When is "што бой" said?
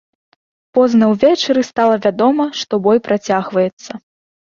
2.61-2.97